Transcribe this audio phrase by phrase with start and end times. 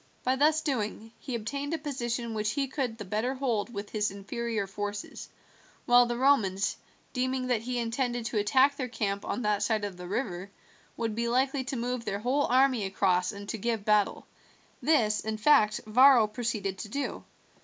[0.23, 4.09] By thus doing he obtained a position which he could the better hold with his
[4.09, 5.29] inferior forces,
[5.85, 6.75] while the Romans,
[7.13, 10.49] deeming that he intended to attack their camp on that side of the river,
[10.97, 14.25] would be likely to move their whole army across and to give battle.
[14.81, 17.23] This in fact Varro proceeded to do.